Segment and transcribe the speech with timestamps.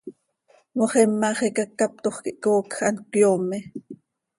[0.77, 3.59] Moxima xiica ccaptoj quih coocj hant cöyoome.